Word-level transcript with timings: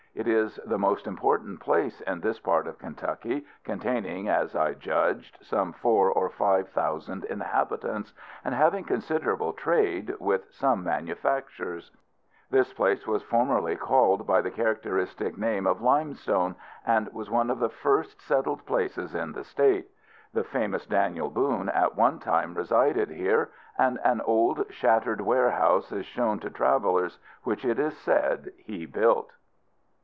It 0.13 0.27
is 0.27 0.59
the 0.65 0.77
most 0.77 1.07
important 1.07 1.61
place 1.61 2.01
in 2.01 2.19
this 2.19 2.37
part 2.37 2.67
of 2.67 2.77
Kentucky, 2.77 3.45
containing, 3.63 4.27
as 4.27 4.57
I 4.57 4.73
judged, 4.73 5.37
some 5.41 5.71
four 5.71 6.11
or 6.11 6.29
five 6.29 6.67
thousand 6.67 7.23
inhabitants, 7.23 8.13
and 8.43 8.53
having 8.53 8.83
considerable 8.83 9.53
trade, 9.53 10.13
with 10.19 10.51
some 10.51 10.83
manufactures. 10.83 11.91
This 12.49 12.73
place 12.73 13.07
was 13.07 13.23
formerly 13.23 13.77
called 13.77 14.27
by 14.27 14.41
the 14.41 14.51
characteristic 14.51 15.37
name 15.37 15.65
of 15.65 15.81
Limestone, 15.81 16.55
and 16.85 17.07
was 17.13 17.31
one 17.31 17.49
of 17.49 17.59
the 17.59 17.69
first 17.69 18.21
settled 18.21 18.65
places 18.65 19.15
in 19.15 19.31
the 19.31 19.45
state. 19.45 19.89
The 20.33 20.43
famous 20.43 20.85
Daniel 20.85 21.29
Boone 21.29 21.69
at 21.69 21.95
one 21.95 22.19
time 22.19 22.53
resided 22.53 23.09
here; 23.11 23.49
and 23.77 23.97
an 24.03 24.19
old 24.21 24.65
shattered 24.71 25.21
warehouse 25.21 25.89
is 25.93 26.05
shown 26.05 26.39
to 26.39 26.49
travelers, 26.49 27.17
which, 27.43 27.63
it 27.63 27.79
is 27.79 27.97
said, 27.97 28.51
he 28.57 28.85
built. 28.85 29.31